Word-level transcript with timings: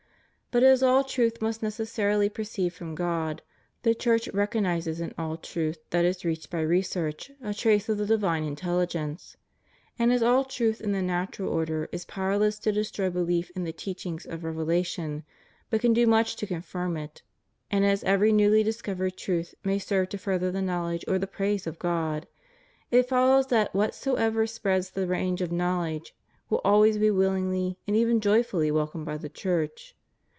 But 0.53 0.63
as 0.63 0.83
all 0.83 1.05
truth 1.05 1.41
must 1.41 1.63
necessarily 1.63 2.27
proceed 2.27 2.73
from 2.73 2.93
God, 2.93 3.41
the 3.83 3.95
Church 3.95 4.27
recognizes 4.33 4.99
in 4.99 5.13
all 5.17 5.37
truth 5.37 5.77
that 5.91 6.03
is 6.03 6.25
reached 6.25 6.49
by 6.49 6.59
research, 6.59 7.31
a 7.41 7.53
trace 7.53 7.87
of 7.87 7.97
the 7.97 8.05
divine 8.05 8.43
intelligence. 8.43 9.37
And 9.97 10.11
as 10.11 10.21
all 10.21 10.43
truth 10.43 10.81
in 10.81 10.91
the 10.91 11.01
natural 11.01 11.53
order 11.53 11.87
is 11.93 12.03
powerless 12.03 12.59
to 12.59 12.73
destroy 12.73 13.09
belief 13.09 13.49
in 13.55 13.63
the 13.63 13.71
teachings 13.71 14.25
of 14.25 14.43
revelation, 14.43 15.23
but 15.69 15.79
can 15.79 15.93
do 15.93 16.05
much 16.05 16.35
to 16.35 16.45
confirm 16.45 16.97
it, 16.97 17.21
and 17.71 17.85
as 17.85 18.03
every 18.03 18.33
newly 18.33 18.61
discovered 18.61 19.15
truth 19.15 19.55
may 19.63 19.79
serve 19.79 20.09
to 20.09 20.17
further 20.17 20.51
the 20.51 20.61
knowledge 20.61 21.05
or 21.07 21.17
the 21.17 21.27
praise 21.27 21.65
of 21.65 21.79
God, 21.79 22.27
it 22.91 23.07
follows 23.07 23.47
that 23.47 23.73
whatsoever 23.73 24.45
spreads 24.45 24.89
the 24.89 25.07
range 25.07 25.41
of 25.41 25.49
knowledge 25.49 26.13
will 26.49 26.59
always 26.65 26.97
be 26.97 27.09
willingly 27.09 27.77
and 27.87 27.95
even 27.95 28.19
joyfully 28.19 28.69
welcomed 28.69 29.05
by 29.05 29.15
the 29.15 29.29
Church. 29.29 29.95